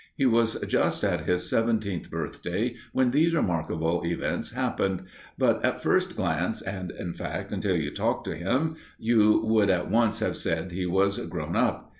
[0.15, 5.03] He was just at his seventeenth birthday when these remarkable events happened;
[5.37, 9.91] but at first glance, and, in fact, until you talked to him, you would at
[9.91, 11.87] once have said he was grown up.